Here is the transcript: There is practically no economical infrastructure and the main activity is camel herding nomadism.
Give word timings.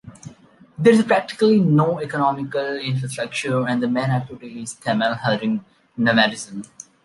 There 0.79 0.93
is 0.93 1.03
practically 1.03 1.59
no 1.59 1.99
economical 2.01 2.75
infrastructure 2.77 3.67
and 3.67 3.83
the 3.83 3.87
main 3.87 4.09
activity 4.09 4.63
is 4.63 4.73
camel 4.73 5.13
herding 5.13 5.63
nomadism. 5.95 6.63